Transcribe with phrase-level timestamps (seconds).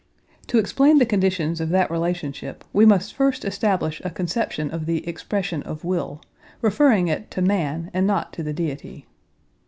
[0.47, 5.07] To explain the conditions of that relationship we must first establish a conception of the
[5.07, 6.23] expression of will,
[6.59, 9.05] referring it to man and not to the Deity.